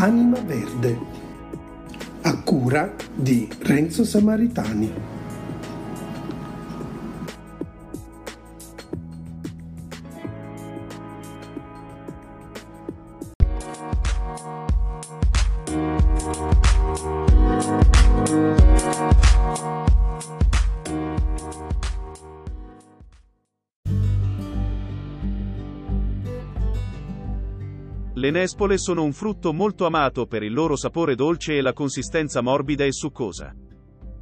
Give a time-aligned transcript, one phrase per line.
[0.00, 0.96] Anima Verde,
[2.22, 5.17] a cura di Renzo Samaritani.
[28.18, 32.40] Le nespole sono un frutto molto amato per il loro sapore dolce e la consistenza
[32.40, 33.54] morbida e succosa.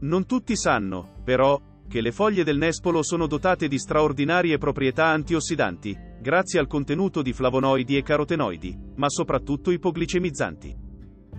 [0.01, 5.97] Non tutti sanno, però, che le foglie del nespolo sono dotate di straordinarie proprietà antiossidanti,
[6.20, 10.77] grazie al contenuto di flavonoidi e carotenoidi, ma soprattutto ipoglicemizzanti.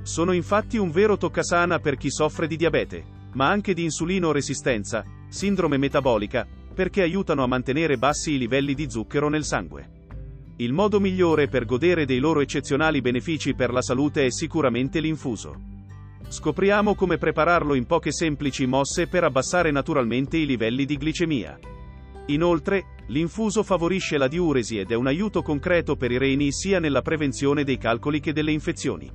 [0.02, 5.06] Sono infatti un vero toccasana per chi soffre di diabete, ma anche di insulino resistenza,
[5.30, 9.97] sindrome metabolica, perché aiutano a mantenere bassi i livelli di zucchero nel sangue.
[10.60, 15.56] Il modo migliore per godere dei loro eccezionali benefici per la salute è sicuramente l'infuso.
[16.28, 21.60] Scopriamo come prepararlo in poche semplici mosse per abbassare naturalmente i livelli di glicemia.
[22.30, 27.04] Inoltre, l'infuso favorisce la diuresi ed è un aiuto concreto per i reni sia nella
[27.04, 29.08] prevenzione dei calcoli che delle infezioni.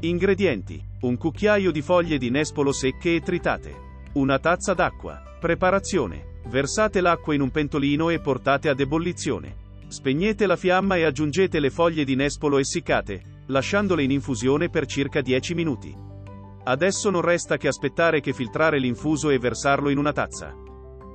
[0.00, 3.74] Ingredienti: un cucchiaio di foglie di nespolo secche e tritate,
[4.14, 5.36] una tazza d'acqua.
[5.38, 9.59] Preparazione: versate l'acqua in un pentolino e portate ad ebollizione.
[9.90, 15.20] Spegnete la fiamma e aggiungete le foglie di nespolo essiccate, lasciandole in infusione per circa
[15.20, 15.92] 10 minuti.
[16.62, 20.54] Adesso non resta che aspettare che filtrare l'infuso e versarlo in una tazza.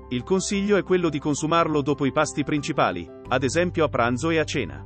[0.09, 4.39] Il consiglio è quello di consumarlo dopo i pasti principali, ad esempio a pranzo e
[4.39, 4.85] a cena.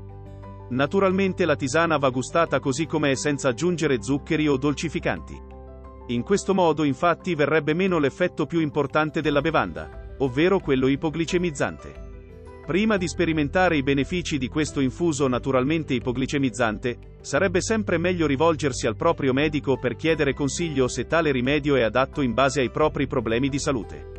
[0.70, 5.36] Naturalmente la tisana va gustata così com'è senza aggiungere zuccheri o dolcificanti.
[6.10, 12.09] In questo modo infatti verrebbe meno l'effetto più importante della bevanda, ovvero quello ipoglicemizzante.
[12.70, 18.96] Prima di sperimentare i benefici di questo infuso naturalmente ipoglicemizzante, sarebbe sempre meglio rivolgersi al
[18.96, 23.50] proprio medico per chiedere consiglio se tale rimedio è adatto in base ai propri problemi
[23.50, 24.19] di salute.